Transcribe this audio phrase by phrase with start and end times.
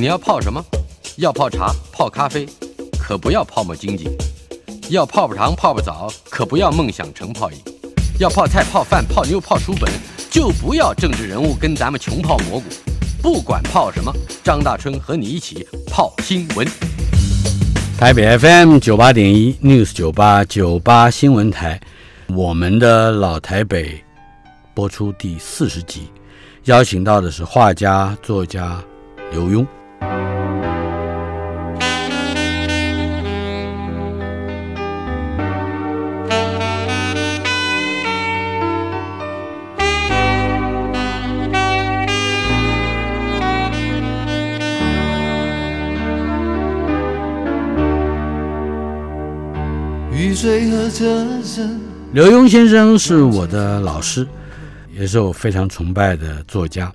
[0.00, 0.64] 你要泡什么？
[1.16, 2.48] 要泡茶、泡咖啡，
[2.98, 4.08] 可不要泡沫经济；
[4.88, 7.58] 要泡泡糖、泡泡澡，可不要梦想成泡影；
[8.18, 9.92] 要泡菜、泡饭、泡妞、泡书本，
[10.30, 12.64] 就不要政治人物跟咱们穷泡蘑菇。
[13.20, 14.10] 不管泡什么，
[14.42, 16.66] 张大春和你一起泡新闻。
[17.98, 21.78] 台北 FM 九八点一 News 九八九八新闻台，
[22.28, 24.02] 我们的老台北
[24.72, 26.08] 播出第四十集，
[26.64, 28.82] 邀请到的是画家、作家
[29.30, 29.66] 刘墉。
[52.12, 54.26] 刘墉先生是我的老师，
[54.98, 56.90] 也是我非常崇拜的作家。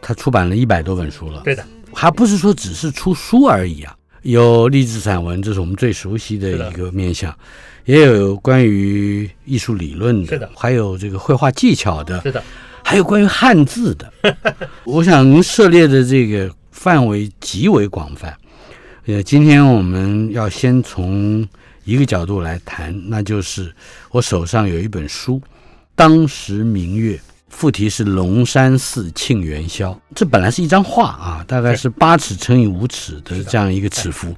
[0.00, 7.36] 他出版了一百多本书了，对的，还不是说只是出书而已啊，有励志散文，这是我们最熟悉的一个面向，
[7.84, 12.42] 也有关于艺术理论的，是的，还有这个绘画技巧的，是的，
[12.82, 14.10] 还有关于汉字的。
[14.84, 18.34] 我想您涉猎的这个范围极为广泛。
[19.04, 21.46] 呃，今天我们要先从。
[21.84, 23.72] 一个角度来谈，那就是
[24.10, 25.36] 我手上有一本书，
[25.94, 27.16] 《当时明月》，
[27.48, 29.90] 副题是《龙山寺庆元宵》。
[30.14, 34.34] 这本来是一张画啊，大概是八尺乘以五尺的这样一个尺幅，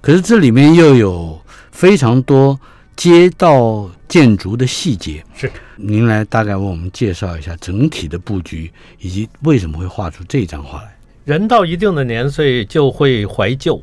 [0.00, 1.40] 可是这里面又有
[1.72, 2.58] 非常多
[2.94, 5.24] 街道建筑的细节。
[5.34, 10.94] 是，您来大概为我们介绍一下整体的布局，以及为什么会画出这张画来？
[11.24, 13.82] 人到一定的年岁就会怀旧，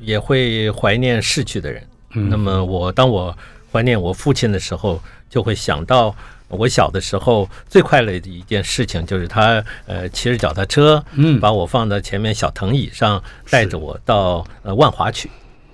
[0.00, 1.82] 也会怀念逝去的人。
[2.12, 3.36] 那么我当我
[3.72, 6.14] 怀念我父亲的时候，就会想到
[6.48, 15.30] 我小的时候最快乐的一件事情，就是他呃骑着脚踏车，嗯，把我放在前面小藤椅上，带着我到呃万华去。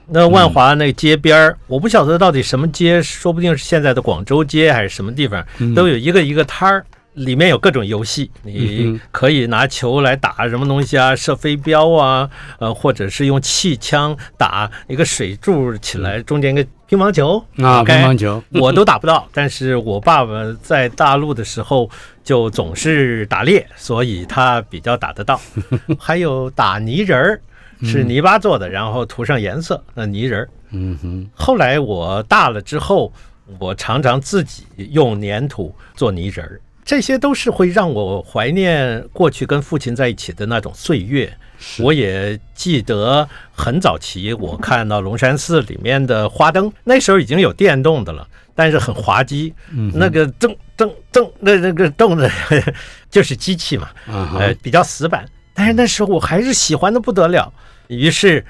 [0.08, 5.44] 那万华那街边儿，我不晓得到底什么街，说不定是现在的广州街还是什么地方，
[5.74, 6.84] 都有一个一个摊儿。
[7.16, 12.28] 里面有各种游戏，你可以拿球来打什么东西啊，射飞镖啊，
[12.58, 19.26] 呃，或者是用气枪打一个水柱起来，中间一个乒乓球啊，乒乓球 我都打不到。
[19.32, 20.32] 但是我爸爸
[20.62, 21.90] 在大陆的时候
[22.22, 25.40] 就总是打猎，所以他比较打得到。
[25.98, 27.40] 还有打泥人儿，
[27.82, 30.48] 是泥巴做的，然后涂上颜色，那泥人儿。
[30.72, 31.26] 嗯哼。
[31.34, 33.10] 后来我大了之后，
[33.58, 36.60] 我常常自己用粘土做泥人儿。
[36.86, 41.36] 这些都是会让我怀念过去跟父亲在一起的那种岁月。
[41.80, 49.52] 我也记得很早期，我看到龙山寺里面的花灯，那时候已经有电动的了，但是很滑稽。
[49.94, 52.30] 那个噔噔噔，那那个动的，
[53.10, 55.26] 就是机器嘛，呃，比较死板。
[55.54, 57.52] 但是那时候我还是喜欢的不得了，
[57.88, 58.44] 于是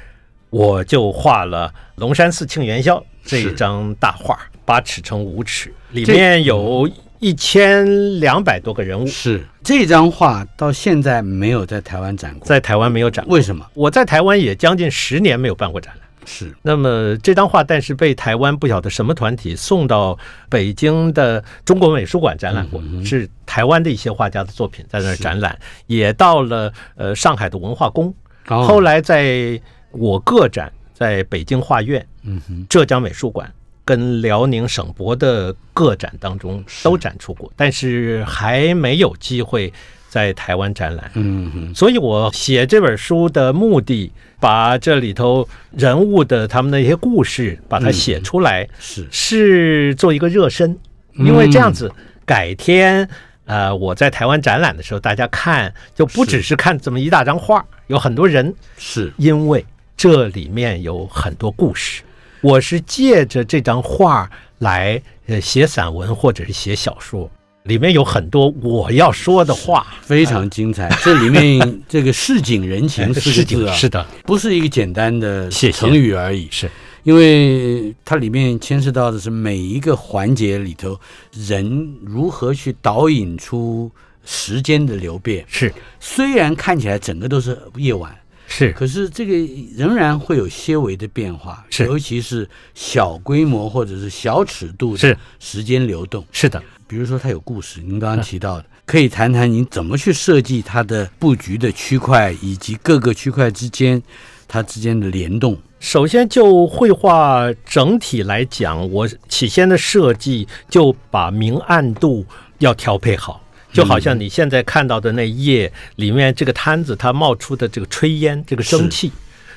[0.51, 6.87] 我就画了龙山寺庆元宵这一张大画，八尺乘五尺，里面有。
[7.27, 9.05] 一千两百多个人物。
[9.05, 9.45] 是。
[9.65, 13.67] 这张画到现在没有在台湾展过，在台湾没有展，为什么？
[13.75, 16.09] 我在台湾也将近十年没有办过展览。
[16.25, 20.17] 是，那么这张画，但是被台湾不晓得什么团体送到
[20.49, 25.59] 北京的中国美术馆展览过，是台湾的一些画家的作品在那儿展览，
[25.89, 28.15] 也到了呃上海的文化宫，
[28.45, 29.61] 后来在
[29.91, 33.53] 我个展在北京画院，嗯哼，浙江美术馆。
[33.87, 39.73] 跟辽宁省博的个展当中都展出过，但是还没有机会
[40.09, 41.09] 在台湾展览。
[41.15, 44.11] 嗯哼，所以我写这本书的目的，
[44.41, 49.07] 把这里头人物的他们的一些故事，把它写出来，是。
[49.13, 50.77] 是做一个热身，
[51.15, 51.89] 因为这样子
[52.25, 53.09] 改天
[53.45, 59.13] 呃我在台湾展览的时候，大家看就不只是看这么一大张画，有很多人，是。
[59.17, 59.65] 因为
[59.97, 62.03] 这里面有很多故事。
[62.47, 67.29] 我是借着这张画来呃写散文或者是写小说，
[67.65, 70.89] 里面有很多我要说的话，非常精彩。
[71.03, 76.71] 这里面这个市井人情四个字啊，是的，不是一个简单的成语而已，是
[77.03, 80.97] 因为它里面牵涉到的是每一个环节里头
[81.33, 83.91] 人如何去导引出
[84.25, 85.45] 时间的流变。
[85.49, 88.17] 是，虽然看起来整个都是夜晚。
[88.47, 89.35] 是，可是这个
[89.77, 96.63] 仍然会有些微的变化，是，尤其是小规模或者是小尺度的时间流动，是的。
[96.89, 104.01] 比如说它有故事，您刚刚提到的，可以谈谈您怎么去设计它的布局的区块，以及各个区块之间
[104.47, 105.59] 它之间的联动。
[105.81, 112.25] 首先就绘画整体来讲，我起先的设计就把明暗度
[112.59, 113.43] 要调配好。
[113.73, 119.13] 就好像你现在看到的那一页里面这个摊子它冒出的这个炊烟，这个蒸汽。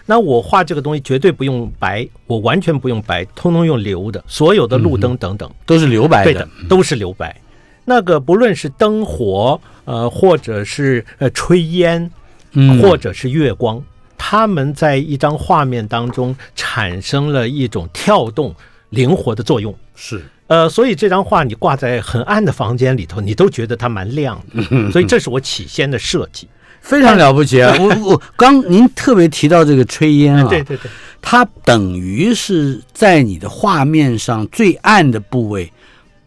[0.05, 5.49] 那我画这个东西绝对不用白，我完全不用白，通通用留的，所有的路灯等等。
[5.65, 7.39] 都是留白对的，都是留白。
[7.85, 12.09] 那个不论是灯火，呃，或者是呃炊烟，
[12.53, 12.81] 嗯。
[12.81, 13.83] 或者是月光，
[14.17, 18.55] 他们在一张画面当中产生了一种跳动、
[18.89, 19.75] 灵活的作用。
[19.95, 24.91] 是呃，所以这张画你挂在很暗的房间里头，你都觉得它蛮亮的。
[24.91, 26.47] 所以这是我起先的设计。
[26.81, 27.75] 非常了不起啊！
[27.77, 30.89] 我我刚您特别提到这个炊烟啊，对对对，
[31.21, 35.69] 它等于是在你的画面上最暗的部位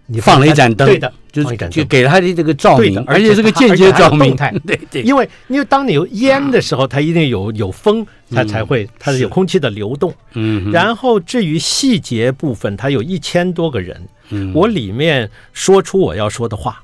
[0.08, 1.56] 你放了一盏灯，对的，就是。
[1.70, 4.36] 就给他的这个照明而且是个间接照明。
[4.66, 10.14] 对对，因为因为当你有烟的时候，它一定有有风，它才会它是有空气的流动。
[10.34, 14.52] 嗯然后至于细节部分，它有一千多个人，嗯。
[14.54, 16.82] 我里面说出我要说的话，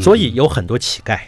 [0.00, 1.18] 所以有很多乞丐。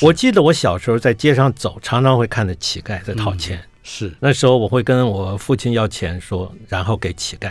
[0.00, 3.60] 我记得我小时候在街上走，常常会看到乞丐在讨钱。
[3.82, 4.12] 是。
[4.20, 7.50] 那时候我会跟我父亲要钱说，然后给乞丐。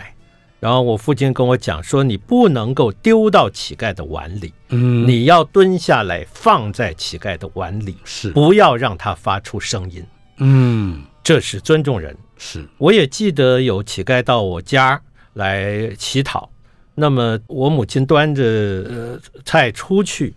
[0.60, 5.06] 然后我父亲跟我讲说，你不能够丢到乞丐的碗里，嗯。
[5.06, 8.30] 你要蹲下来放在乞丐的碗里，是。
[8.32, 10.04] 不要让它发出声音，
[10.38, 11.02] 嗯。
[11.22, 12.16] 这是尊重人。
[12.38, 12.66] 是。
[12.78, 15.00] 我也记得有乞丐到我家
[15.34, 16.50] 来乞讨，
[16.94, 20.34] 那么我母亲端着呃菜出去，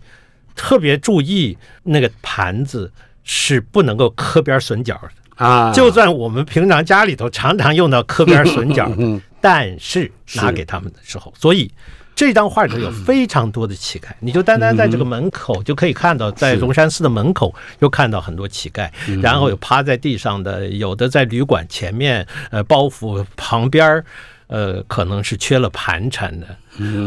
[0.54, 2.92] 特别注意那个盘子
[3.24, 5.44] 是不能够磕边损角的。
[5.44, 11.70] 啊，就算我们平常家里头常常用到磕边损 角的，嗯但是拿给他们的时候，所以
[12.14, 18.88] 这张画里头有非常多的乞丐，你就单单在这个门口就可以看到，在龙山寺的门口又看到很多乞丐，
[19.20, 24.04] 然后有趴在地上的，有的在旅馆前面，呃，包袱旁边儿。
[24.48, 26.46] 呃，可能是缺了盘缠的，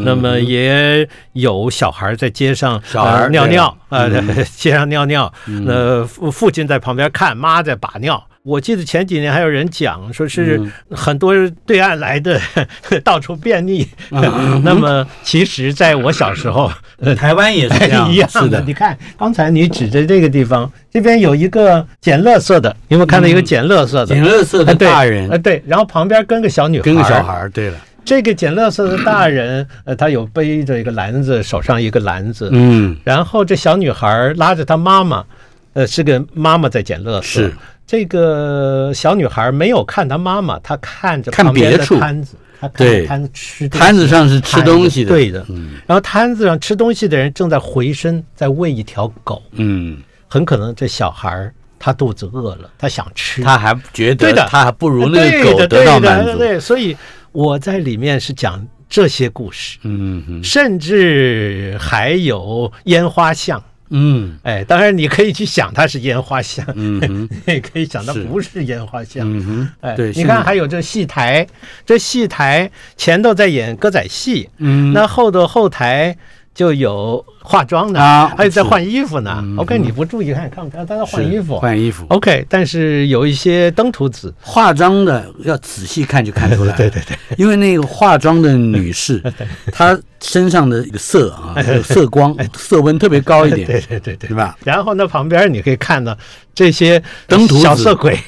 [0.04, 4.10] 那么也有小孩在街上小孩呃尿尿，呃，
[4.56, 8.20] 街上尿尿，那父父亲在旁边看，妈在把尿。
[8.46, 11.34] 我记得前几年还有人讲，说是很多
[11.66, 12.40] 对岸来的
[13.02, 13.84] 到处便秘。
[14.62, 16.70] 那么其实在我小时候，
[17.00, 24.06] 呃，台湾也是这样， 一样是的，你看，刚才你指着这个地方，这边有一个捡垃圾的，你有没有看到一个捡垃圾的？
[24.06, 25.28] 捡垃圾的大人。
[25.28, 27.48] 呃，对，然后旁边跟个小女孩，跟个小孩。
[27.52, 32.96] 对了，这个捡垃圾的大人，呃，他有背着一个篮子，手上一个篮子，嗯。
[33.02, 35.24] 然后这小女孩拉着她妈妈，
[35.72, 37.22] 呃，是个妈妈在捡垃圾。
[37.22, 37.52] 是
[37.86, 41.94] 这个小女孩没有看她妈妈，她看着看旁边别处。
[41.94, 45.46] 的摊子，她看着摊子吃摊子上是吃东西的，对的。
[45.48, 45.74] 嗯。
[45.86, 56.96] 然后摊子上吃东西的人正在回身在喂一条狗，嗯，很可能这小孩儿他肚子饿了，他想吃，他还觉得他还不如那狗得到满足，对，所以
[57.30, 63.62] 我在里面是讲这些故事，嗯嗯甚至还有烟花巷。
[63.90, 64.38] 嗯。
[64.42, 69.24] 哎，当然你可以去想它是烟花香， 嗯也可以想它不是烟花香。
[69.24, 71.46] 嗯哼，哎，对，你看还有这戏台，
[71.84, 74.92] 这戏台前头在演歌仔戏，嗯。
[74.92, 76.16] 那后头后台
[76.54, 79.38] 就有化妆的，啊还有在换衣服呢。
[79.40, 80.84] 嗯 OK，你不注意看，看不看？
[80.84, 81.60] 他在换衣服。
[81.60, 89.22] 换衣服，OK，但是有一些登徒子，化妆的要仔细看就看出来， 对对对，因为那个化妆的女士，
[89.72, 94.34] 她身上的一个色啊，有 色光、色温特别高一点，对对对对是。
[94.34, 94.58] 吧？
[94.64, 96.16] 然后呢，旁边你可以看到
[96.52, 98.18] 这些登徒子小色鬼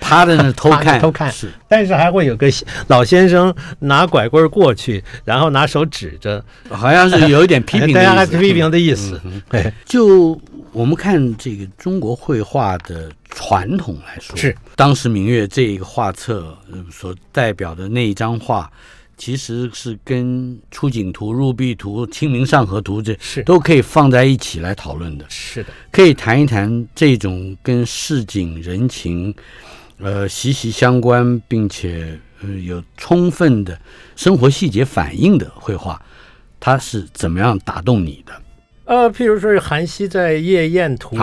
[0.00, 2.46] 趴在那偷看，偷看是，但是还会有个
[2.86, 8.45] 老先生拿拐棍过去，然后拿手指着，好像是有一点批评的大家还意思。
[8.46, 9.20] 批评的意思。
[9.48, 9.72] 哎。
[9.84, 10.40] 就
[10.72, 14.54] 我们看这个中国绘画的传统来说，是。
[14.74, 18.70] 当时明月这一个画册呃所代表的那一张画，
[19.16, 23.42] 其实是跟出景图、入壁图、清明上河图这是。
[23.44, 25.24] 都可以放在一起来讨论的。
[25.30, 29.34] 是的，可以谈一谈这种跟市井人情，
[29.98, 33.80] 呃息息相关，并且呃有充分的
[34.14, 36.00] 生活细节反映的绘画，
[36.66, 38.32] 它是怎么样打动你的？
[38.86, 41.16] 呃，譬如说是韩熙在《夜宴图》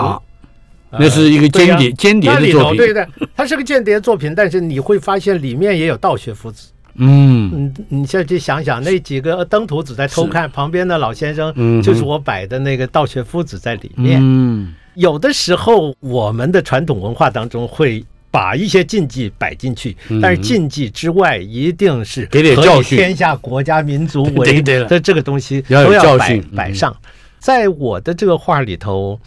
[0.90, 6.70] 那是一个间谍间谍的作品对的，它是个间谍作品，但是你会发现里面也有道学夫子。
[6.96, 14.22] 嗯你，你现在去想想，那几个登徒子在偷看，旁边的老先生嗯就是我摆的那个道学夫子在里面。
[14.24, 22.98] 嗯有的时候，我们的传统文化当中会把一些禁忌摆进去，但是禁忌之外，一定是嗯给点教训。
[22.98, 26.44] 天下国家民族为的这个东西要有都要摆教训。
[26.52, 26.56] 嗯。
[26.56, 26.98] 摆上。
[27.38, 29.20] 在我的这个画里头，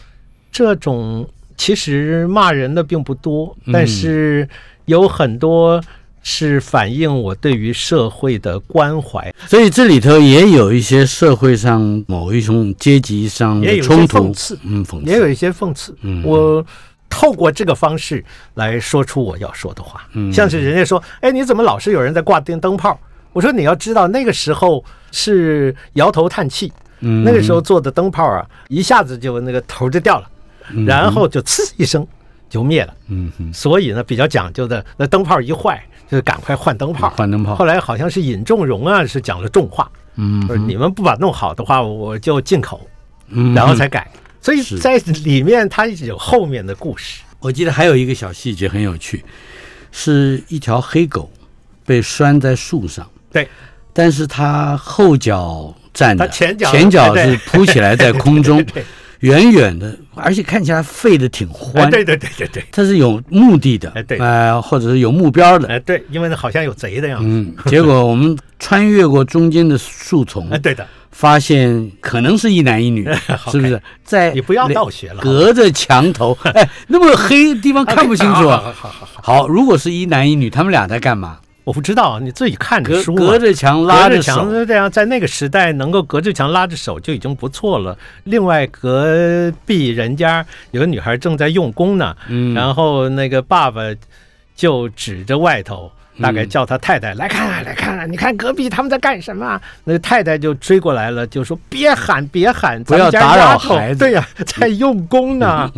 [0.50, 1.24] 这种
[1.56, 3.72] 其实骂人的并不多，嗯。
[3.72, 4.48] 但是
[4.86, 5.80] 有很多
[6.24, 14.18] 是反映我对于社会的关怀，所以这里头也有一些社会上某一种阶级上的也有冲突。
[14.18, 15.96] 讽，刺，嗯，讽刺，也有一些讽刺。
[16.00, 16.24] 嗯。
[16.24, 16.66] 我
[17.08, 20.32] 透过这个方式来说出我要说的话，嗯。
[20.32, 22.98] 像是人家说，哎，你怎么老是有人在挂电灯泡？
[23.32, 27.22] 我说你要知道，那个时候是摇头叹气，嗯。
[27.24, 30.28] 那个时候做的灯泡啊，一下子就那个头就掉了，
[30.86, 32.06] 然后就呲一声
[32.48, 32.94] 就灭了。
[33.52, 37.10] 所以呢，比较讲究的，那灯泡一坏就赶快换灯泡。
[37.10, 37.54] 换灯泡。
[37.54, 42.80] 后来好像是尹仲荣啊，是讲了重话，嗯说你们不把弄好的话，我就进口，
[43.28, 43.54] 嗯。
[43.54, 44.10] 然后才改。
[44.46, 47.22] 所以在里面它有后面的故事。
[47.40, 49.24] 我记得还有一个小细节很有趣，
[49.92, 51.30] 是一条黑狗
[51.84, 53.48] 被拴在树上，对，
[53.92, 58.84] 但是它后脚站着，它前脚前脚是扑起来在空中 对，
[59.20, 61.90] 远远的，而且看起来吠得挺哎，欢。
[61.90, 65.68] 对对对对对，它是有目的的，哎对呃，或者是有目标的。
[65.68, 67.26] 哎对，因为那好像有贼的样子。
[67.28, 70.86] 嗯，结果我们穿越过中间的树丛 哎，，对的，
[71.16, 73.02] 发现可能是一男一女，
[73.50, 73.80] 是不是？
[74.04, 75.22] 在你不要倒学了。
[75.22, 78.62] 隔着墙头， 哎，那么黑地方看不清楚啊。
[78.76, 81.38] 好好好好如果是一男一女，他们俩在干嘛？
[81.64, 87.96] 我不知道，你自己看着隔书嘛隔着墙拉着墙，这样，在那个时代能够隔着墙拉着手就已经不错了。
[88.24, 93.80] 另外，隔壁人家有个女孩正在用功呢，嗯然后那个爸爸
[94.54, 99.60] 就指着外头，大概嗯叫他太太、来看啊，来看啊，你看隔壁他们在干什么啊？
[99.84, 104.26] 那个太太就追过来了，就说别喊，别喊，不要打扰孩子对呀、
[104.58, 105.70] 在用功呢。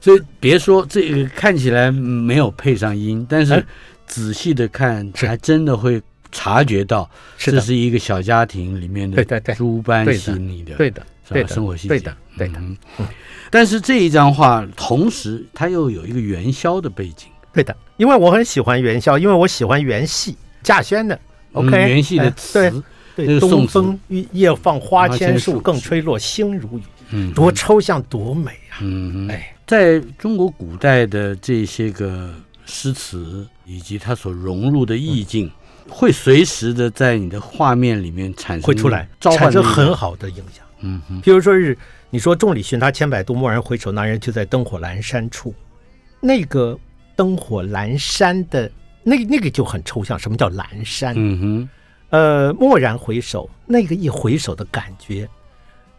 [0.00, 3.64] 所以别说这个看起来没有配上音，但是哎
[4.06, 6.00] 仔细的看，是还真的会
[6.30, 11.02] 察觉到这是一个小家庭里面的对对对诸般细腻的对的，
[11.48, 12.76] 生活细节，对的，对的，嗯
[13.50, 17.74] 但是这一张画同时它又有一个元宵的背景对的。
[17.96, 21.14] 因为我很喜欢元宵，因为我喜欢元戏稼轩的。
[21.14, 21.20] 嗯
[21.54, 22.82] OK，元戏的哎词，
[23.14, 23.96] 对对，东风
[24.32, 28.82] 夜放花千树，更吹落星如雨，嗯多抽象，多美啊！
[28.82, 32.34] 嗯，哎，在中国古代的这些个
[32.66, 35.48] 诗词以及它所融入的意境，
[35.88, 40.66] 会随时的在你的画面里面产生会出来，产生很好的影响。
[40.80, 41.78] 嗯哼譬如说是
[42.10, 45.54] 你说众里寻他千百度，蓦然回首，那人就在灯火阑珊处。
[46.20, 46.76] 那个
[47.16, 48.70] 灯火阑珊的
[49.02, 51.14] 那个那个就很抽象，什么叫阑珊？
[51.16, 51.68] 嗯哼。
[52.10, 55.28] 呃，蓦然回首，那个一回首的感觉，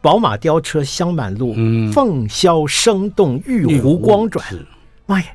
[0.01, 1.91] 宝马雕车香满路，嗯。
[1.91, 4.45] 凤箫声动，玉壶光转。
[5.05, 5.27] 妈呀，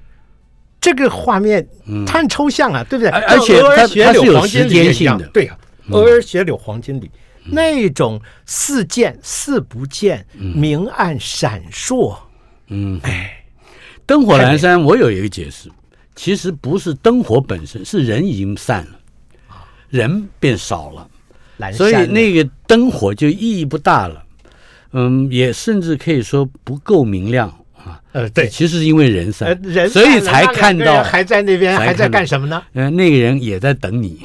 [0.80, 2.04] 这个画面嗯。
[2.06, 3.10] 它很抽象啊，对不对？
[3.10, 5.26] 而而且它是有柳黄金时间性的。
[5.26, 5.58] 嗯对呀、
[5.90, 7.10] 鹅儿雪柳黄金缕，
[7.44, 12.16] 那种似见似不见，明暗闪烁。
[12.68, 13.39] 嗯，哎，
[14.10, 15.70] 灯火阑珊，我有一个解释，
[16.16, 18.98] 其实不是灯火本身，是人已经散了，
[19.88, 21.06] 人变少了。
[21.72, 24.20] 所以那个灯火就意义不大了，
[24.94, 28.00] 嗯，也甚至可以说不够明亮啊。
[28.10, 32.60] 呃对，其实是因为人呃散，人所以散了那两才看到还在那边还在干什么呢？
[32.72, 34.20] 呃，那个人也在等你。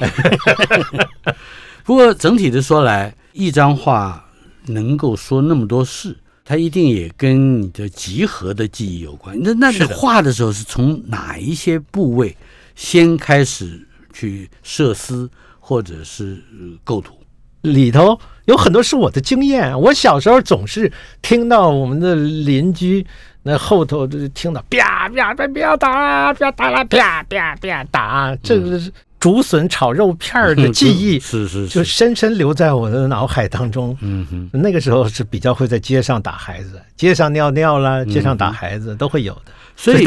[1.84, 4.28] 不过整体的说来，一张画
[4.64, 6.16] 能够说那么多事，
[6.48, 9.36] 它一定也跟你的集合的记忆有关。
[9.42, 12.36] 那那你是画的时候是从哪一些部位
[12.76, 17.14] 先开始去设思，或者是呃构图？
[17.62, 19.76] 里头有很多是我的经验。
[19.80, 23.04] 我小时候总是听到我们的邻居
[23.42, 28.92] 那后头就听到啪啪啪不要打，不要打啦，啪啪啪打，这个是
[29.26, 33.96] 竹笋炒肉片儿的记忆， 是是，就是深深留在我的脑海当中。
[34.00, 40.06] 嗯哼，那个时候是比较会在街上打孩子，街上尿尿啦，街上打孩子都会有的，嗯所以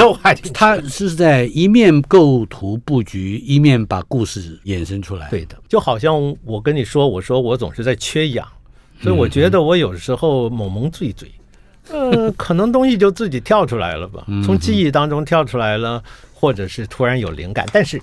[0.53, 5.27] 他是在一面构图布局，一面把故事衍生出来。
[5.29, 8.47] 对的，就好像我跟你说，我说我总是在缺氧，
[9.01, 11.29] 所以我觉得我有时候猛猛醉醉，
[11.91, 16.01] 呃，可能东西就自己跳出来了吧，从记忆当中跳出来了，
[16.33, 17.67] 或者是突然有灵感。
[17.73, 18.01] 但是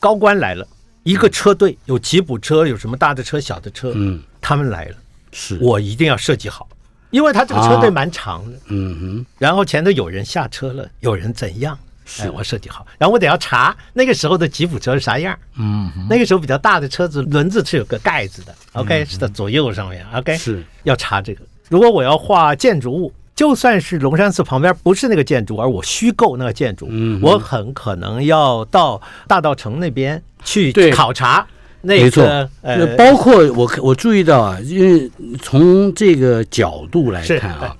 [0.00, 0.66] 高官来了，
[1.02, 4.96] 一个车队有吉普车，有什么大的车、小的车，嗯，他们来了，
[5.32, 6.68] 是，我一定要设计好，
[7.10, 7.92] 因为他这个车队啊。
[7.92, 11.78] 蛮长的，嗯哼，然后前头有人下车了，有人怎样？
[12.04, 12.22] 是。
[12.22, 15.36] 哎，我设计好，然后我得要查那个时候的吉普车是啥样。
[15.56, 20.62] 嗯那个时候比较大的车子轮子是有个盖子的，OK，是在左右上面，OK，是。
[20.84, 21.42] 要查这个。
[21.68, 30.90] 如果我要画建筑物，就算是龙山寺旁边不是那个建筑，而我虚构那个建筑，嗯我很可能要到大道城那边去对。
[30.90, 31.46] 考察
[31.82, 35.08] 那没错，呃那，包括我我注意到啊，因为
[35.40, 37.76] 从这个角度来看啊，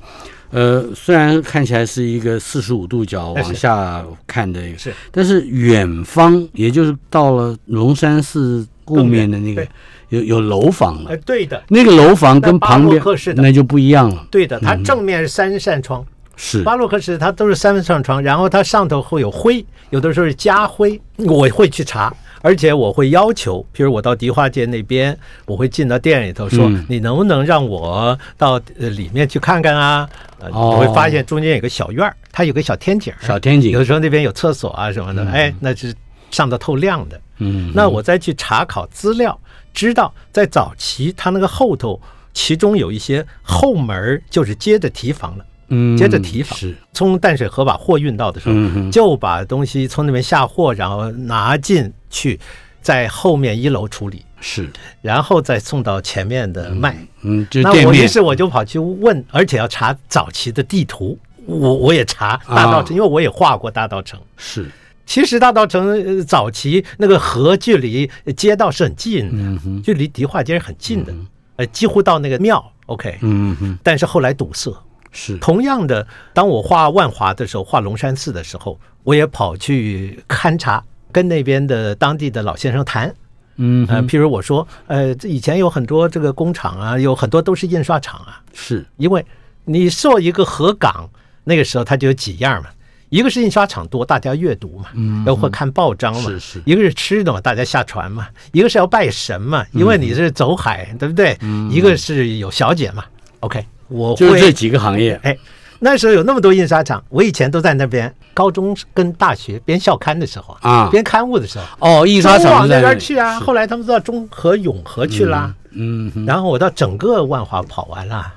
[0.51, 4.93] 呃，虽然看起来是一个四十五度角往下看的一个，是。
[5.11, 9.67] 但是远方，也就是到了龙山寺后面的那个
[10.09, 11.11] 有有楼房了。
[11.11, 13.43] 哎，，对的，那个楼房跟旁边那巴洛克式的。
[13.43, 16.05] 那就不一样了，对的，它嗯正面是三扇窗，
[16.37, 16.63] 是。
[16.63, 22.15] 巴洛克式它都是三扇窗，然后它上头会有灰，有的时候是加灰，我会去查。
[22.43, 30.09] 而且我会要求，比如我到迪化街那边，我会进到店里头说，嗯你能不能让我到呃里面去看看啊？
[30.39, 30.77] 呃，哦。
[30.79, 33.73] 你会发现中间有个小院儿，它有个小天井儿，小天井。
[33.73, 35.93] 有的时候那边有厕所啊什么的，哎，那是
[36.31, 37.21] 上的透亮的。
[37.39, 39.37] 嗯，那我再去查考资料，
[39.77, 42.01] 知道在早期它那个后头，
[42.33, 45.45] 其中有一些后门儿就是接着提防了。
[45.69, 46.59] 嗯接着提防。
[46.59, 46.75] 是。
[46.95, 52.41] 从淡水河把货运到的时候，嗯就把东西从那边下货，然后拿进去，
[52.81, 54.71] 在后面一楼处理，是，
[55.03, 56.97] 然后再送到前面的卖。
[57.21, 64.19] 嗯，就那我于是我就跑去问，而且要查早期的地图，我我也查大道城，因为我也画过大道城。
[64.39, 64.71] 是，
[65.07, 71.15] 其实大道城呃早期那个河距离街道是很近的，嗯，距离迪化街是很近的，
[71.57, 72.73] 呃，几乎到那个庙。
[72.87, 74.71] OK，嗯哼，但是后来堵塞。
[75.13, 83.07] 是，同样的，当我画万华的时候，画龙山寺的时候，我也跑去勘察，跟那边的当地的老先生谈。
[83.07, 83.15] 呃，
[83.57, 89.25] 嗯哼，譬如我说，呃，这以前有很多这个工厂啊，有很多都是印刷厂啊，是，因为
[89.65, 91.09] 你做一个河港，
[91.45, 92.69] 那个时候它就有几样嘛。
[93.17, 96.63] 一个是印刷厂多，大家阅读嘛，嗯然后看报章嘛；是是。
[96.67, 101.35] 一个是吃的嘛，大家下船嘛；一个是要拜神嘛，因为你是走海，对不对？
[101.71, 103.03] 一个是有小姐嘛。
[103.41, 105.35] OK，我会就是这几个行业，哎，
[105.79, 110.91] 那时候有那么多印刷厂，我以前都在那边，高中跟大学编校刊的时候啊。
[110.91, 113.41] 编刊物的时候，哦，印刷厂往那边去啊。
[113.41, 118.31] 后来他们都到中和永和去啦，嗯哼，然后我到整个万华跑完了，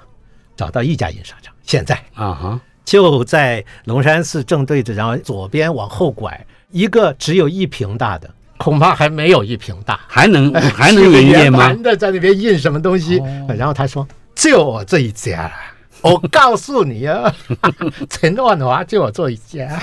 [0.56, 1.96] 找到一家印刷厂，现在。
[2.14, 2.60] 啊哈，
[2.90, 8.28] 就在龙山寺正对着，然后左边往后拐，一个只有一平大的，
[8.58, 10.00] 恐怕还没有一平大。
[10.08, 11.84] 还能 还能是个营业吗男？
[11.84, 13.22] 的在那边印什么东西，
[13.56, 15.52] 然后他说就我这一家了。
[16.02, 17.32] 我告诉你啊，
[18.10, 19.80] 陈万华就我这一家。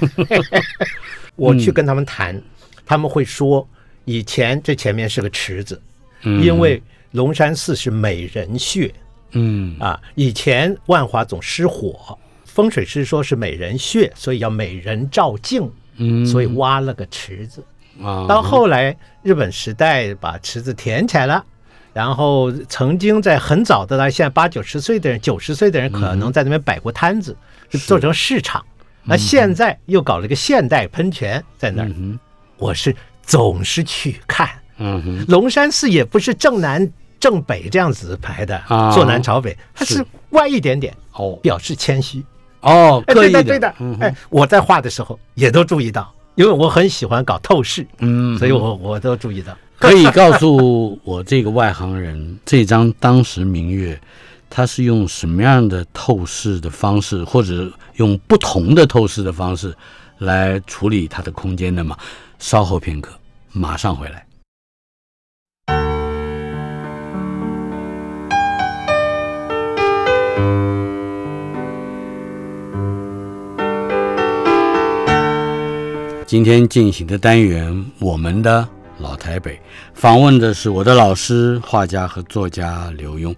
[1.36, 2.42] 我去跟他们谈，
[2.84, 3.64] 他们会说，
[4.04, 5.80] 以前这前面是个池子，
[6.24, 8.92] 嗯因为龙山寺是美人穴
[9.30, 12.18] 嗯啊，以前万华总失火，
[12.56, 17.62] 风水师说是美人穴，所以要美人照镜，嗯，所以挖了个池子。
[18.02, 21.44] 啊，到后来日本时代把池子填起来了，
[21.92, 27.36] 然后曾经在很早的，现在八九十岁的人、九十岁的人可能在那边摆过摊子，
[27.68, 28.64] 就做成市场。
[29.04, 32.18] 那现在又搞了个现代喷泉在那儿，嗯
[32.56, 34.48] 我是总是去看。
[34.78, 36.90] 嗯哼，龙山寺也不是正南
[37.20, 40.06] 正北这样子排的啊，坐南朝北，它是是。
[40.30, 41.38] 歪一点点，哦。
[41.42, 42.24] 表示谦虚。
[42.66, 49.56] 哦，哎，刻意对的，对的嗯，哎，我在画的时候也都注意到，因为我很喜欢搞透视，嗯，所以我我都注意到。
[49.78, 54.00] 可以告诉我这个外行人，这张当时明月，
[54.50, 59.72] 它是用什么样的透视的方式，或者用不同的透视的方式
[60.18, 61.96] 来处理它的空间的吗？
[62.40, 63.12] 稍后片刻，
[63.52, 64.25] 马上回来。
[76.26, 79.60] 今天进行的单元，我们的老台北，
[79.94, 83.32] 访问的是我的老师、画家和作家刘墉。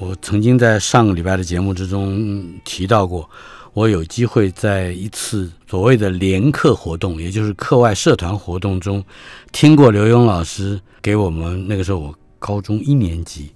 [0.00, 3.30] 我曾经在上个礼拜的节目之中提到过，
[3.72, 9.04] 我有机会在一次所谓的联课活动，也就是课外社团活动中，
[9.52, 13.52] 听过刘墉老师给我们那个时候我高中一年级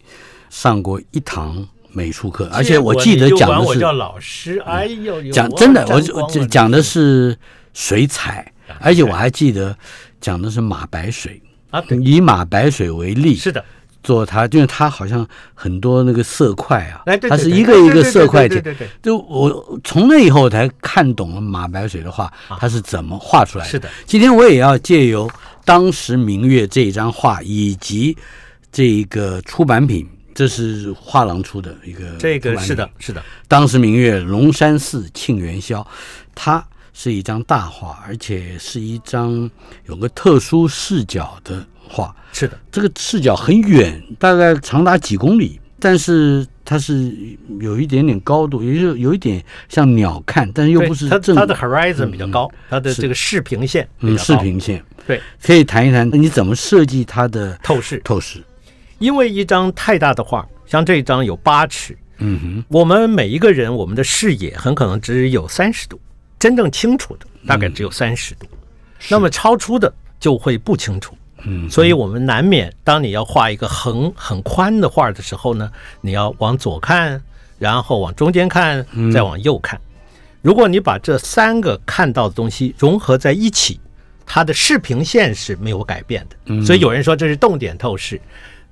[0.50, 7.36] 上过一堂美术课，而且我记得讲的是我叫老师，哎呦，呦讲真的，我讲的是
[7.74, 9.76] 水彩，而且我还记得
[10.20, 13.64] 讲的是马白水，啊，以马白水为例是的，
[14.02, 18.54] 做它，因为它好像很多那个色块啊哎，，对，它是一个一个色块体。
[18.56, 23.68] 对对对对，就我从那以后才看懂了马白水的画，它是怎么画出来的。
[23.68, 25.30] 啊是的，今天我也要借由
[25.64, 28.16] 当时明月这一张画，以及
[28.72, 35.86] 这一个出版品，这是画廊出的一个这个是的，是的，当时明月龙山寺庆元宵，
[36.34, 36.64] 它
[36.98, 39.48] 是一张大画，而且是一张
[39.86, 42.12] 有个特殊视角的画。
[42.32, 47.14] 是的，这个视角很远，大概长达几公里，但是它是
[47.60, 54.84] 有一点点高度，也就有一点像鸟瞰，但是又不是正它它的 horizon 比较高，它的这个视平线嗯，视平线。
[55.06, 58.00] 对，可以谈一谈你怎么设计它的透视。
[58.00, 58.42] 透视。
[58.98, 66.00] 因为一张太大的画，像这一张有八尺，嗯哼，我们每一个人，我们的视野很可能只有三十度，
[66.38, 68.46] 真正清楚的大概只有三十度，
[69.08, 71.14] 那么超出的就会不清楚。
[71.44, 75.70] 嗯，所以我们难免，当你要画一个横很宽的画的时候呢，
[76.00, 77.22] 你要往左看，
[77.58, 79.80] 然后往中间看，再往右看。
[80.42, 83.80] 如果你把这三个看到的东西融合在一起，
[84.26, 86.64] 它的视平线是没有改变的。
[86.64, 88.20] 所以有人说这是动点透视，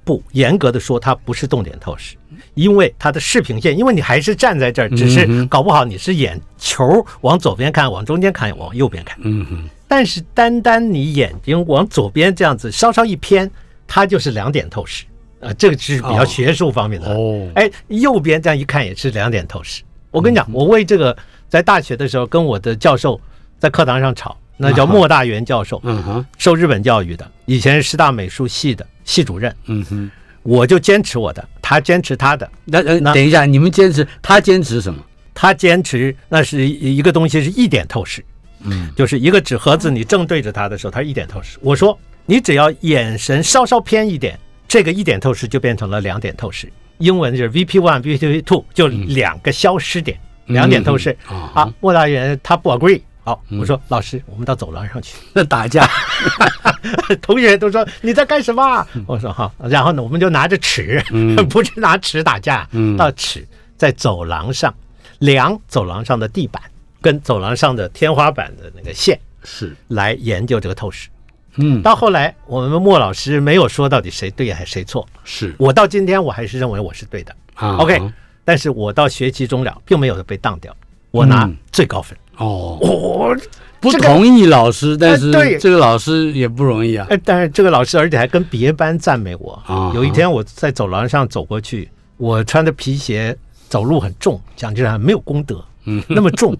[0.07, 2.17] 不严格的说，它不是动点透视，
[2.55, 9.19] 因为它的视平线，因为你还是站在这儿，只是搞不好你是眼球往左边看，往中间看，往右边看。
[9.23, 13.51] 嗯哼，但是单单你眼睛往左边这样子稍稍一偏，
[13.85, 15.05] 它就是两点透视
[15.41, 17.13] 啊、这个是比较学术方面的。
[17.13, 19.83] 哦哎，右边这样一看也是两点透视。
[20.13, 21.17] 我跟你讲，我为这个
[21.49, 23.21] 在大学的时候跟我的教授
[23.59, 30.11] 在课堂上吵，那叫莫大元教授，嗯哼，受日本教育的，以前是师大美术系的系主任，嗯哼。
[30.43, 32.49] 我就坚持我的，他坚持他的。
[32.67, 35.03] 那呃，那等一下，你们坚持，他坚持什么？
[35.35, 38.25] 他坚持那是一个东西是一点透视，
[38.61, 41.59] 嗯，就是一个纸盒子，你正对着它的时候，它一点透视。
[41.61, 44.39] 我说你只要眼神稍稍偏一点，
[44.69, 46.73] 这个一点透视就变成了两点透视。
[46.99, 50.17] 英文就是 VP one、VP two，就两个消失点，
[50.47, 51.11] 两点透视。
[51.29, 53.01] 嗯啊啊，莫大人他不 agree。
[53.27, 55.17] 好，我说老师，我们到走廊上去。
[55.33, 55.85] 那 打架，
[57.21, 58.87] 同学都说你在干什么啊？
[59.05, 61.03] 我说好，然后呢，我们就拿着尺，
[61.51, 62.97] 不是拿尺打架，嗯。
[62.97, 63.45] 到尺
[63.77, 64.73] 在走廊上
[65.19, 66.63] 量走廊上的地板
[67.01, 71.09] 跟走廊上的天花板的那个线是，来研究这个透视。
[71.57, 75.53] 嗯，到后来，我们莫老师没有说到底谁对还是谁错，是。
[75.59, 77.35] 我到今天我还是认为我是对的。
[77.55, 77.79] 啊。
[77.79, 78.01] OK，
[78.45, 80.73] 但是我到学期终了，并没有被当掉，
[81.11, 81.57] 我拿嗯。
[81.73, 82.17] 最高分。
[82.37, 83.37] 哦，我
[83.81, 87.07] 不同意老师，但是对这个老师也不容易啊。
[87.11, 89.53] 哎，但是这个老师，而且还跟别班赞美我。
[89.67, 93.37] 啊有一天我在走廊上走过去，我穿的皮鞋
[93.69, 96.57] 走路很重，讲起来没有功德，嗯，那么重。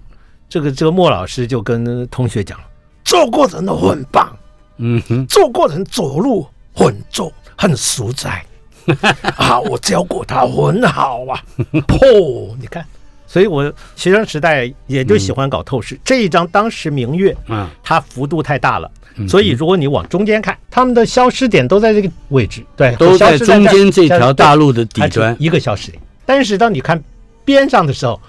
[0.49, 2.57] 这个这个莫老师就跟同学讲，
[3.03, 4.33] 做过程都很棒，
[4.77, 8.41] 嗯哼，做过程走路很重，很实在
[9.35, 11.43] 啊，我教过他很好啊。
[11.73, 12.85] 哦，你看，
[13.27, 15.99] 所以我学生时代也就喜欢搞透视。
[16.03, 25.35] 这一张当时明月，啊，它幅度太大了，嗯所以如果你往中间看，它们的消失点都在这个位置，对，都在中间这条大路的底端。
[25.37, 26.01] 一个消失点。
[26.25, 27.03] 但是当你看
[27.45, 28.19] 边上的时候，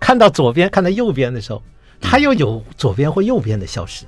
[0.00, 1.62] 看到左边、看到右边的时候，
[2.00, 4.04] 它又有左边或右边的消失，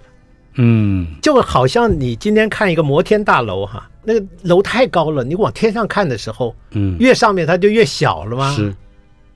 [0.56, 8.54] 嗯，就好像你今天看一个摩天大楼哈，那个楼太高了，你往天上看的时候，嗯，越上面它就越小了吗？
[8.54, 8.74] 是，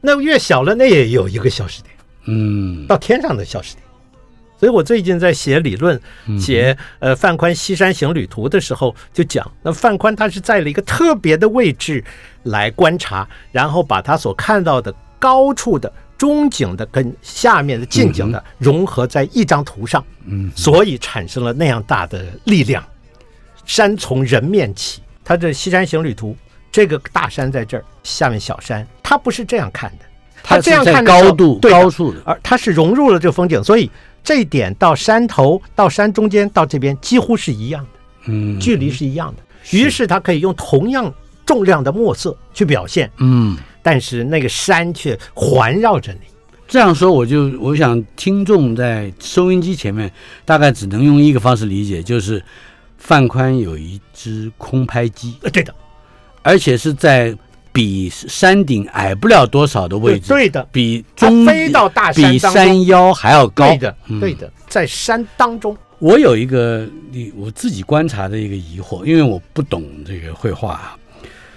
[0.03, 1.95] 那越小了，那也有一个消失点。
[2.27, 3.83] 嗯，到天上的消失点。
[4.59, 6.01] 所以我最近在写理论，
[6.39, 12.05] 写呃范宽《西山行旅图》的时候，就讲那范宽他是在了一个特别的位置
[12.45, 22.85] 来观察，然后把他所看到的高处的中景的跟下面的近景的融合在一张图上，嗯，所以产生了那样大的力量。
[23.65, 26.31] 山从人面起，他这《西山行旅图》，
[26.73, 30.07] 这个大山在这儿，下面小山，他不是这样看的，
[30.43, 33.91] 它这样看的高度高处的，而它是融入了这个风景，所以
[34.25, 39.43] 这一点到山头、到山中间、到这边几乎是一样的，嗯，距离是一样的。
[39.71, 41.13] 于是他可以用同样
[41.45, 46.21] 重量的墨色去表现，嗯，但是那个山却环绕着你。
[46.67, 50.11] 这样说我就我想听众在收音机前面
[50.47, 52.43] 大概只能用一个方式理解，就是
[52.97, 55.75] 范宽有一只空拍机，呃，对的，
[56.43, 57.35] 而且是在
[57.73, 63.67] 比山顶矮不了多少的位置，对的，比中飞到大山比，山腰还要高。
[63.69, 63.79] 对。
[63.79, 64.21] 的，嗯。
[64.21, 70.97] 对的，在山当中，我有一个你我自己观察的一个疑惑，因为我不懂这个绘画啊，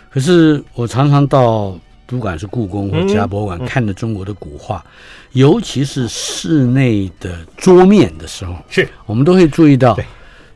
[0.09, 4.85] 可是我常常到不管是故宫或其他博物馆、看的中国的古画，
[5.33, 8.87] 尤其是室内的桌面的时候，是。
[9.05, 10.05] 我们都会注意到对，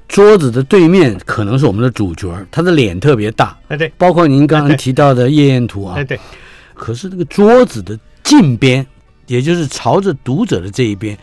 [0.10, 5.96] 桌子的对面可能是我们的主角，他的脸特别大，哎对，包括您刚刚提到的夜宴图啊。
[5.98, 6.20] 哎，对，
[6.74, 8.86] 可是那个桌子的近边，
[9.28, 11.18] 也就是朝着读者的这一边，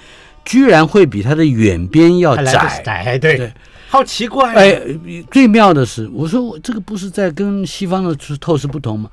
[0.44, 2.80] 居然会比它的远边要窄。
[2.84, 3.36] 窄，对。
[3.36, 3.52] 对，
[3.88, 4.80] 好奇怪，哎，
[5.30, 9.10] 最妙的是，我说我这个不是在跟西方的透视不同吗？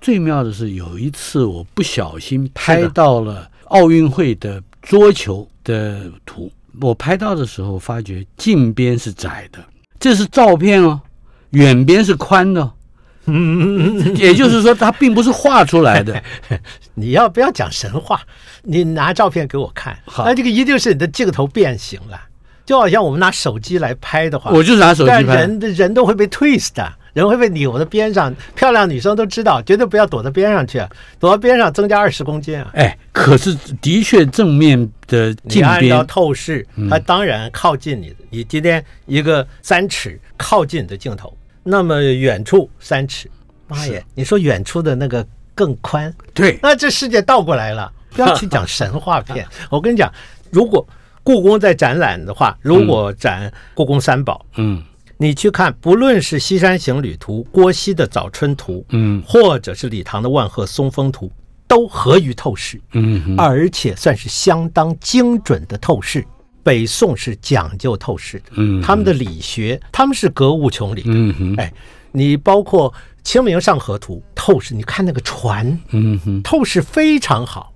[0.00, 9.58] 最妙的是，有一次我不小心拍到了奥运会的桌球的图，我拍到的时候发觉近边是窄的，
[9.98, 11.00] 这是照片哦，
[11.50, 12.72] 远边是宽的哦，
[14.16, 16.22] 也就是说它并不是画出来的。
[16.94, 18.20] 你要不要讲神话？
[18.62, 22.20] 你拿照片给我看，好那这个一定是你的镜头变形了，
[22.66, 28.34] 就好像我们拿手机来拍的话，我就是拿手机但拍，人的人都会被 twist 的，人会被扭到边上。
[28.54, 32.70] 漂亮女生都知道，绝对不要躲到边上去啊，躲到边上增加二十公斤啊。
[32.74, 38.16] 哎，可是的确正面的你按照，透视，它当然靠近你的。
[38.30, 43.30] 你今天一个三尺靠近的镜头，那么远处三尺，
[43.66, 44.04] 妈耶！
[44.14, 47.92] 你说远处的那个更宽，对，那这世界倒过来了。
[48.12, 50.12] 不要去讲神话片， 我跟你讲，
[50.50, 50.84] 如果
[51.22, 54.82] 故宫在展览的话，如果展故宫三宝，嗯
[55.22, 61.26] 你去看，不论是《西山行旅图》、郭熙的《早春图》，嗯或者是李唐的《万壑松风图》，
[61.68, 62.80] 都合于透视。
[62.94, 66.24] 嗯哼而且算是相当精准的透视。
[66.62, 71.10] 北宋是讲究透视的，嗯他们的理学，他们是格物穷理的。
[71.12, 71.70] 嗯哼哎，
[72.12, 72.90] 你包括
[73.22, 77.74] 《清明上河图》透视，你看那个船嗯哼透视非常好。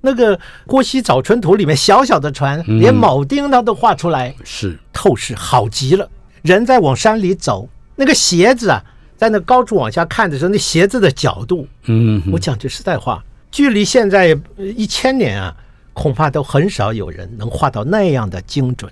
[0.00, 6.10] 那个郭熙《早春图》里面小小的船，嗯连铆钉他都画出来，是透视好极了。
[6.42, 8.82] 人在往山里走，那个鞋子啊，
[9.16, 15.56] 在那高处往下看的时候，那鞋子的角度，嗯我讲句实在话，距离现在呃一千年啊，
[15.92, 18.90] 恐怕都很少有人能画到那样的精准。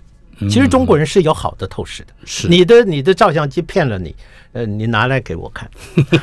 [0.49, 2.49] 其实中国人是有好的透视的，是。
[2.49, 4.17] 你的你的照相机骗了你，
[4.53, 5.71] 呃，你拿来给我看，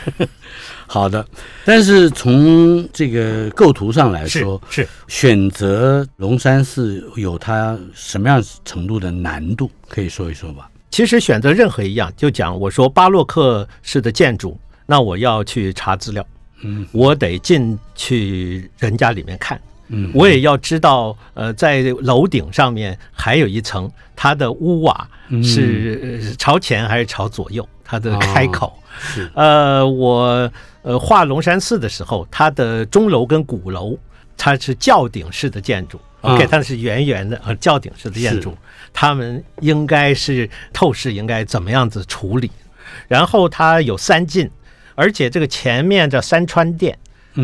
[0.87, 1.23] 好的，
[1.63, 4.87] 但是从这个构图上来说，是。
[5.07, 10.67] 选择龙山寺有它什么样程度的难度，可以说一说吧？
[10.89, 16.25] 其实选择任何一样，就讲我说巴洛克式的建筑，那我要去查资料，
[16.63, 25.07] 嗯，我得进去人家里面看，嗯，我也要知道，呃，在楼顶上面还有一层，它的屋瓦
[25.43, 28.73] 是呃朝前还是朝左右，它的开口。
[28.99, 29.29] 是。
[29.35, 30.49] 呃，我
[30.81, 33.95] 呃画龙山寺的时候，它的钟楼跟鼓楼，
[34.35, 35.99] 它是轿顶式的建筑。
[36.27, 38.55] 啊 OK，它是圆圆的呃轿顶式的建筑，
[38.91, 42.51] 他们应该是透视应该怎么样子处理？
[43.07, 44.49] 然后它有三进，
[44.95, 46.97] 而且这个前面叫三川殿，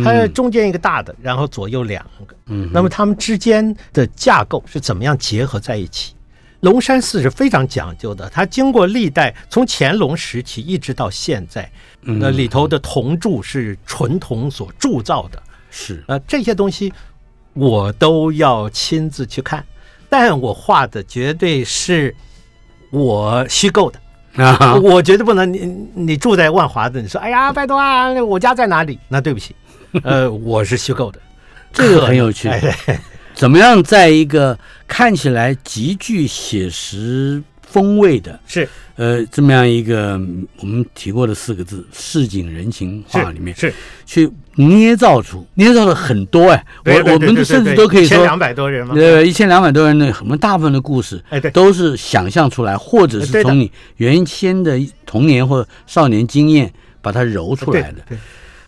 [0.04, 2.36] 它中间一个大的，然后左右两个。
[2.48, 6.14] 嗯，那么它们之间的架构是怎么样结合在一起？
[6.62, 11.70] 龙山寺是非常讲究的，它经过历代，从乾隆时期一直到现在，
[12.02, 16.94] 那里头的铜柱是纯铜所铸造的，是呃，这些东西
[17.54, 19.64] 我都要亲自去看，
[20.10, 22.16] 但我画的绝对是
[22.90, 28.98] 我虚构的，啊，我绝对不能你你住在万华的，你说哎呀 拜托啊，我家在哪里？
[29.08, 29.56] 那对不起，
[30.04, 31.20] 呃，我是虚构的，
[31.72, 32.50] 这个很有趣。
[32.50, 33.00] 哎
[33.36, 34.56] 怎么样在一个
[34.88, 37.42] 看起来极具写实
[37.74, 43.74] 风味的是呃这么样一个嗯我们提过的四个字市井人情话里面是，
[44.06, 48.94] 去捏造出捏造了很多哎，我我们甚至都可以说两百多人吗？
[48.96, 58.04] 呃，一千两百多人的，我们大部分的故事，哎对都是想象出来，或者是从你原先的童年或少年经验把它揉出来的。
[58.08, 58.16] 对，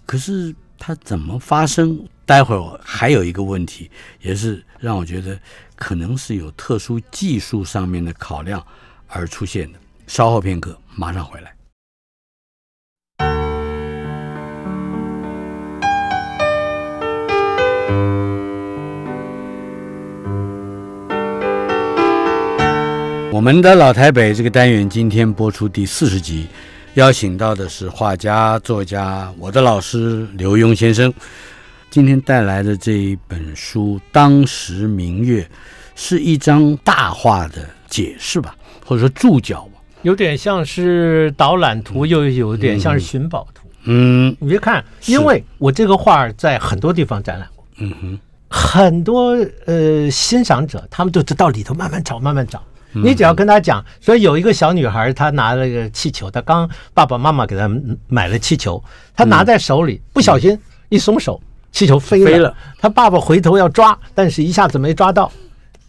[0.08, 2.00] 可是它怎么发生？
[2.28, 3.88] 待会儿我还有一个问题，
[4.20, 5.38] 也是让我觉得
[5.76, 8.66] 可能是有特殊技术上面的考量
[9.16, 9.80] 而出现的。
[10.08, 11.52] 稍后片刻，马上回来。
[23.32, 26.48] 我们的老台北这个单元今天播出第四十集，
[26.94, 31.14] 邀请到的是画家、作家，我的老师刘墉先生。
[31.90, 35.44] 今天带来的这一本书《当时明月》，
[35.96, 38.54] 是一张大画的解释吧，
[38.86, 39.82] 或者说注脚吧。
[40.02, 43.66] 有点像是导览图，又有点像是寻宝图。
[43.86, 52.60] 嗯你别看，因为我这个画在很多地方展览过，嗯哼，很多呃欣赏者他们都知道里头慢慢找，慢慢找。
[52.94, 57.70] 嗯你只要跟他讲，说有一个小女孩，她拿了个气球，她刚爸爸妈妈给她
[58.08, 58.84] 买了气球，
[59.16, 62.24] 她拿在手里，不小心一松手，气球飞。
[62.26, 65.32] 飞了她爸爸回头要抓，但是一下子没抓到。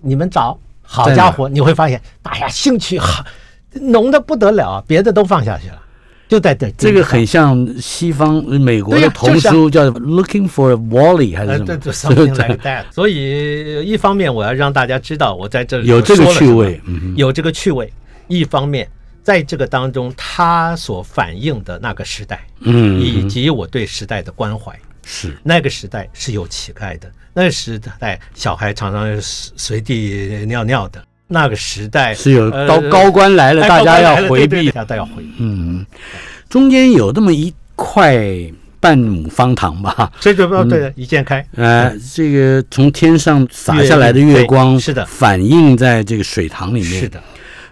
[0.01, 3.25] 你们找，好家伙，你会发现，大家，兴趣好
[3.73, 5.83] 浓的不得了啊，别的都放下去了，
[6.29, 12.15] 就在这这个很像西方美国的童书，叫《Looking for Wally》还是呃，什么？
[12.17, 12.85] something like that。
[12.91, 16.81] 所以一方面我要让大家知道我在这里有这个趣味
[17.17, 17.93] 有这个趣味。
[18.29, 18.89] 一方面，
[19.23, 24.77] 在这个当中，它所反映的那个时代，嗯，以及我对时代的关怀。
[25.09, 34.69] 是那个时代是有乞丐的，那个时代小孩常常随随地尿尿的，那个时代是有呃高高官来了，哎大家要回避。
[34.73, 35.33] 大家要回避。
[35.39, 35.87] 嗯，
[36.49, 38.21] 中间有这么一块
[38.81, 40.11] 半亩方塘吧？
[40.21, 47.01] 所以就不对，一见开，呃，这个从天上洒下来的月光，是的反映在这个水塘里面。
[47.01, 47.23] 是，的，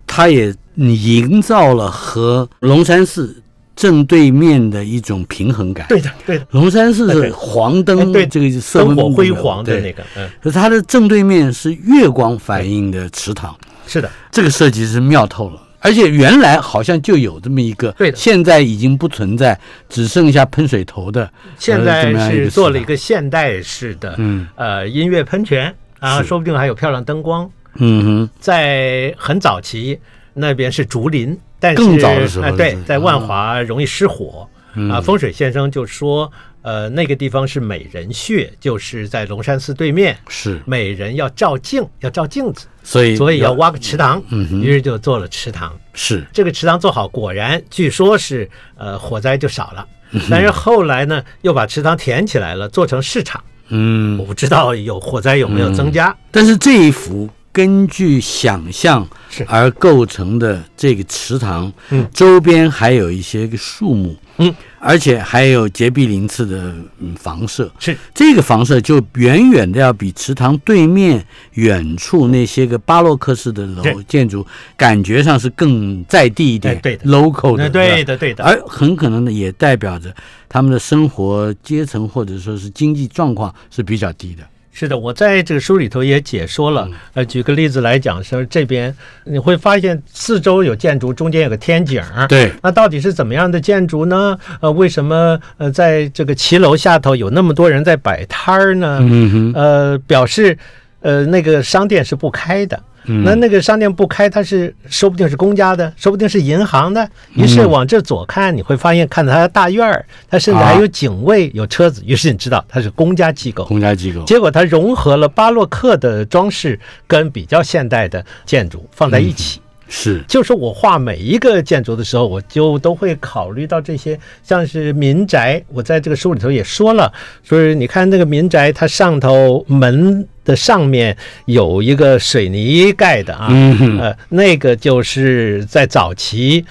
[0.06, 3.42] 它也营造了和龙山寺
[3.76, 5.86] 正对面的一种平衡感。
[5.88, 13.56] 对的，对的，龙山寺是黄哎灯，对这个色温灯火辉煌的那个，嗯，可是它的正对面是月光反映的池塘，
[13.86, 15.60] 是的，这个设计是妙透了。
[15.80, 18.16] 而且原来好像就有这么一个，对的。
[18.16, 21.30] 现在已经不存在，只剩下喷水头的。
[21.58, 24.48] 现在是做了一个现代式的，嗯。
[24.56, 27.46] 呃，音乐喷泉啊，说不定还有漂亮灯光。
[27.74, 29.98] 嗯哼，在很早期，
[30.32, 34.48] 那边是竹林，但是更早的时候对，在万啊华容易失火。
[34.76, 36.28] 嗯啊，风水先生就说，
[36.62, 45.72] 呃，那个地方是美人穴，就是在龙山寺对面，是，美人要照镜，要照镜子，所以所以要挖个池塘，嗯哼于是就做了池塘。
[45.92, 53.40] 是这个池塘做好，果然据说是呃火灾就少了，嗯但是后来呢又把池塘填起来了，做成市场。
[53.68, 56.12] 嗯我，不知道有火灾有没有增加。
[56.32, 59.46] 但是这一幅根据想象是。
[59.48, 67.96] 而构成的这个池塘，嗯，周边还有一些个树木，嗯，而且还有洁壁鳞次的嗯房舍，是。
[68.12, 74.44] 这个房舍就远远的要比池塘对面远处那些个巴洛克式的楼建筑，
[74.76, 77.04] 感觉上是更在地一点，哎对的。
[77.06, 80.12] local 的，对的对的，而很可能呢，也代表着
[80.48, 84.42] 他们的生活阶层或者说是经济状况是比较低的。
[84.76, 86.88] 是的，我在这个书里头也解说了。
[87.12, 92.26] 呃，举个例子来讲，说这边你会发现四周有建筑，中间有个天井儿。
[92.26, 94.36] 对，那到底是怎么样的建筑呢？
[94.60, 98.98] 呃，为什么呃在这个骑楼下头有那么多人在摆摊儿呢？
[99.00, 100.58] 嗯哼，呃，表示
[101.02, 102.82] 呃那个商店是不开的。
[103.06, 107.08] 嗯那那个商店不开，它是说不定是公家的，说不定是银行的。
[107.34, 112.02] 于是嗯往这左看，你会发现看到它的大院儿，它甚至还有警卫、有车子。
[112.06, 113.64] 于是你知道它是公家机构。
[113.64, 119.60] 公家机构，结果它融合了巴洛克的装饰跟比较现代的建筑放在一起。
[119.88, 131.16] 是就是我画每一个建筑的时候，我就都会考虑到这些，像是民宅，我在这个书里头也说了，说是你看那个民宅，它上头门的上面
[131.46, 136.64] 有一个水泥盖的啊，嗯呃，那个就是在早期。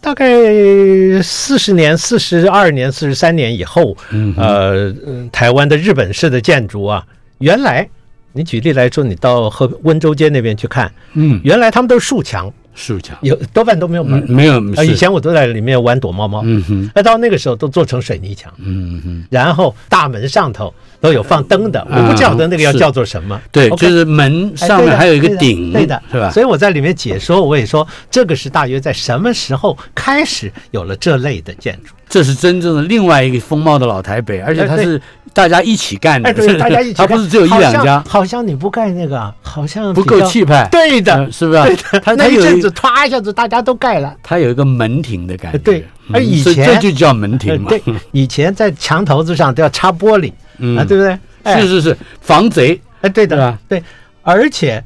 [0.00, 0.26] 大概
[1.22, 7.06] 四十年、四十二年、四十三年以后，嗯呃，嗯台湾的日本式的建筑啊，
[7.38, 7.88] 原来
[8.32, 14.24] 你举例来说，你到和温州街那边去看，嗯，原来他们都是竖墙，竖墙，有多半都没有门。
[14.28, 14.34] 嗯，。
[14.34, 23.38] 没有，啊，以前我都在里面玩躲猫猫，嗯哼，那到那个时候都做成水泥墙，嗯哼，然后大门上头都有放灯的，我不晓得那个要叫做什么。
[23.50, 26.30] 对就是门上面还有一个顶，对的，是吧？
[26.30, 31.92] 所以我在里面解说，我也说这个是大约在什么时候开始有了这类的建筑。
[32.08, 35.00] 这是真正的另外一个风貌的老台北，而且它是
[35.32, 41.62] 大家一起干的，哎，对，大家一起 它看，不是只有一两好家像，好像你不盖那个，好像不够气派，对的呃，是不是？
[41.62, 44.14] 对的，它它有一那一阵子唰一下子大家都盖了。
[44.22, 50.76] 它有一个门庭的感觉，对嗯而以所前这就叫门呃庭嘛，对，以前在墙头子上都要插玻璃嗯。
[50.76, 51.18] 啊，对不对？
[51.42, 51.60] 哎。
[51.60, 53.82] 是是是，防贼，哎，对的对吧，对，
[54.22, 54.82] 而且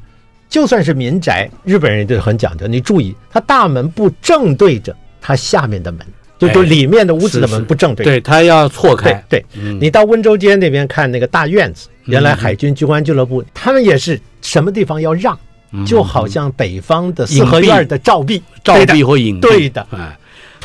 [0.49, 2.65] 就算是民宅，日本人就很讲究。
[2.67, 6.01] 你注意，它大门不正对着它下面的门，
[6.39, 6.53] 就哎。
[6.53, 7.59] 就里面的屋子的是是。
[7.59, 8.11] 门不正对着。
[8.11, 9.11] 对，它要错开。
[9.29, 9.77] 对，对，嗯。
[9.79, 15.37] 你到温州街那边看那个大院子，原来海军军官俱乐部，他们也是什么地方要让，
[15.71, 15.85] 嗯。
[15.85, 19.85] 就好像北方的四合院的照壁，照壁或隐蔽，对的。
[19.91, 20.17] 哎，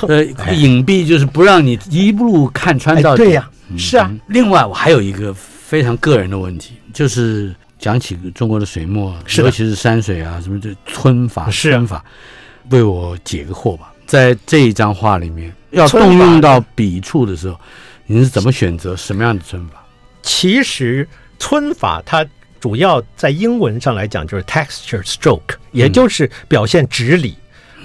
[0.07, 12.04] 呃，隐蔽就是不让你一路看穿哎到底，对呀，是啊嗯，另外，我还有一个非常个人的问题，就是讲起中国的水墨，尤其是山水啊，什么这皴法、皴法，
[12.70, 13.92] 为我解个惑吧。
[14.06, 17.58] 在这一张画里面，要动用到笔触的时候，
[18.06, 19.82] 你是怎么选择什么样的皴法？
[20.22, 21.08] 其实
[21.38, 22.26] 皴法它
[22.61, 27.35] 主要在英文上来讲就是 texture stroke，也就是表现直理。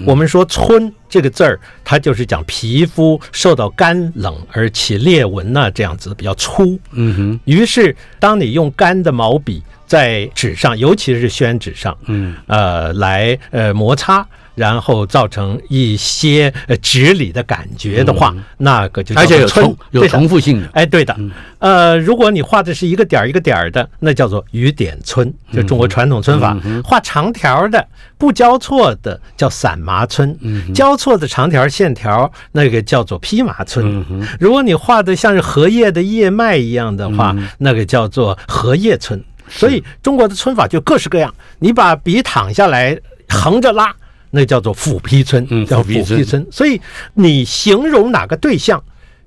[0.06, 6.78] 我们说“春”这个字儿，它就是讲皮肤受到干冷而起裂纹呐、这样子比较粗。
[6.92, 14.26] 嗯哼，于是，当你用干的毛笔在纸上，尤其是宣纸上，嗯，呃，来呃摩擦，
[14.58, 21.14] 然后造成一些呃直理的感觉的话，那个就叫而且有重有重复性的，哎，对的。
[21.18, 26.58] 嗯，呃，如果你画的是一个点儿一个点儿的，那叫做雨点皴，就中国传统皴法。
[26.64, 33.80] 嗯画长条的、不交错的叫散麻皴，嗯交错的长条线条那个叫做披麻皴。
[33.84, 39.20] 嗯，如果你画的像是荷叶的叶脉一样的话，嗯那个叫做荷叶皴。
[39.50, 43.94] 所以中国的皴法就各式各样，你把笔躺下来横着拉，
[44.30, 46.46] 那叫做斧劈村，嗯叫斧劈皴斧劈皴。
[46.50, 46.80] 所以
[47.14, 48.82] 你形容哪个对象，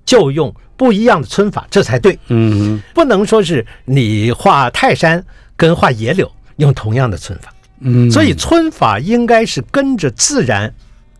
[0.06, 2.18] 就用不一样的村法，这才对。
[2.28, 5.24] 嗯哼，不能说是你画泰山
[5.56, 10.74] 跟画野柳用同样的村法，嗯，所以村法应该是跟着自然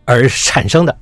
[0.04, 0.96] 而产生的。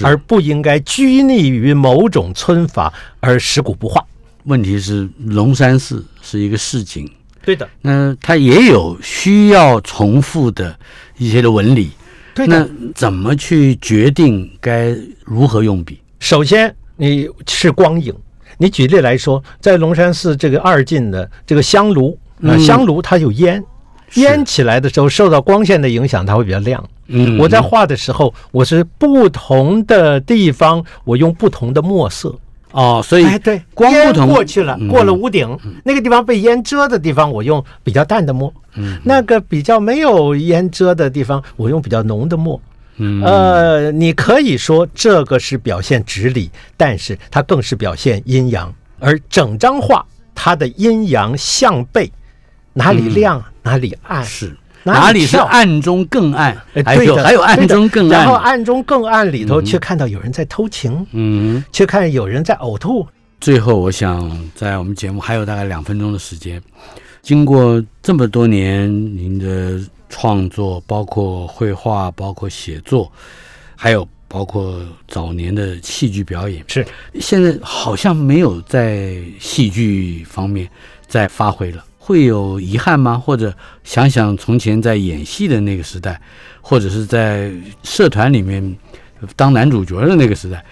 [0.00, 4.02] 而不应该拘泥于某种村法而食古不化。
[4.44, 7.06] 问题是龙山寺是一个市井，
[7.44, 10.74] 对的，那它也有需要重复的
[11.18, 11.90] 一些的纹理。
[12.34, 12.66] 对那。
[12.94, 16.00] 怎么去决定该如何用笔？
[16.18, 18.14] 首先，你是光影。
[18.58, 23.62] 你举例来说，在龙山寺这个二进的这个香炉，呃，嗯香炉它有烟，
[24.08, 26.82] 是烟起来的时候受到光线的影响，它会比较亮。
[27.06, 32.34] 嗯我在画的时候，我是不同的地方，我用不同的墨色。
[32.74, 38.98] 哦，所以哎，对，烟光不同过去了嗯，过了屋顶，那个地方被烟遮的地方，我用比较淡的墨；嗯。
[39.04, 42.60] 那个比较没有烟遮的地方，我用比较浓的墨。
[42.96, 43.22] 嗯。
[43.22, 48.74] 呃，你可以说这个是表现直理，但是它更是表现阴阳。
[48.98, 50.04] 而整张画
[50.34, 52.10] 它的阴阳相背，
[52.72, 58.20] 哪里亮、哪里暗，是哪里是暗中更暗哎，还有对的还有暗中更暗。
[58.20, 61.64] 然后暗，暗中更暗里头却看到有人在偷情，嗯。
[61.72, 63.06] 却看有人在呕吐。
[63.40, 66.62] 最后，我想在我们节目还有大概两分钟的时间，
[67.20, 69.78] 经过这么多年您的
[70.08, 73.10] 创作，包括绘画，包括写作，
[73.76, 76.86] 还有包括早年的戏剧表演，是。
[77.20, 80.68] 现在好像没有在戏剧方面
[81.06, 83.16] 再发挥了，会有遗憾吗？
[83.16, 83.50] 或者
[83.82, 86.20] 想想从前在演戏的那个时代，
[86.60, 87.50] 或者是在
[87.82, 88.76] 社团里面
[89.34, 90.62] 当男主角的那个时代，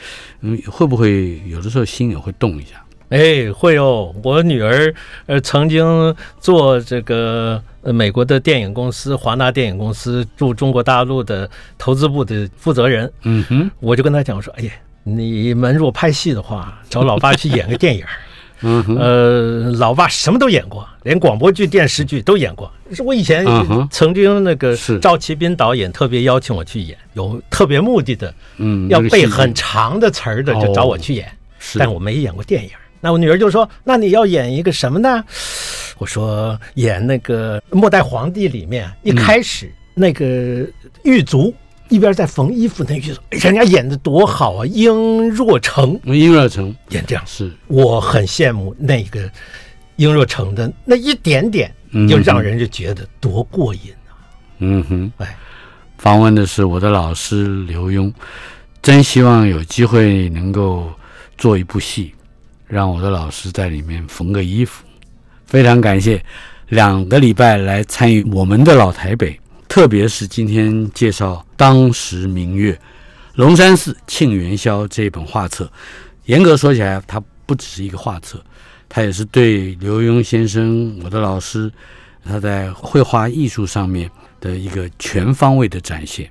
[0.42, 2.84] 嗯，会不会有的时候心也会动一下？
[3.08, 4.14] 哎，会哦。
[4.22, 14.72] 我女儿呃曾经做这个呃美国的电影公司华纳电影公司驻中国大陆的投资部的负责人，嗯哼，我就跟她讲我说，哎呀，
[15.04, 18.10] 你们如果拍戏的话，找老爸去演个电影儿。
[18.62, 22.70] 嗯哼，呃，老爸什么都演过，连广播剧、电视剧都演过。
[22.92, 23.44] 是我以前
[23.90, 31.30] 曾经那个是赵奇斌导演特别邀请我去演，有特别目的的，嗯，要背很长的词儿的，就找我去演。
[31.58, 32.70] 是，但我没演过电影。
[33.00, 35.24] 那我女儿就说：“那你要演一个什么呢？”
[35.98, 40.64] 我说：“演那个《末代皇帝》里面一开始那个
[41.02, 41.52] 狱卒
[41.92, 49.30] 一边在缝衣服，那狱卒哎人家演的多好啊，殷若成殷若成演这样，是，我很羡慕那个
[49.96, 54.16] 殷若成的那一点点嗯，就让人就觉得多过瘾啊！
[54.58, 55.36] 嗯哼，哎，
[55.98, 58.10] 访问的是我的老师刘墉，
[58.80, 60.90] 真希望有机会能够
[61.36, 62.14] 做一部戏，
[62.66, 64.82] 让我的老师在里面缝个衣服。
[65.44, 66.24] 非常感谢
[66.68, 69.38] 两个礼拜来参与我们的老台北，
[69.72, 72.78] 特别是今天介绍当时明月
[73.36, 75.72] 龙山寺庆元宵这本画册。
[76.26, 78.38] 严格说起来，它不只是一个画册，
[78.86, 81.72] 它也是对刘墉先生，我的老师，
[82.22, 84.10] 他在绘画艺术上面
[84.42, 86.30] 的一个全方位的展现。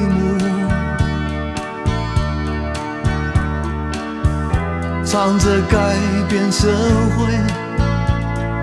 [5.11, 5.97] 唱着改
[6.29, 6.69] 变社
[7.17, 7.33] 会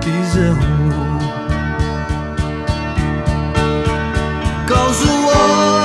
[0.01, 0.59] 的任务。
[4.67, 5.78] 告诉我，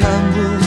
[0.00, 0.59] 看不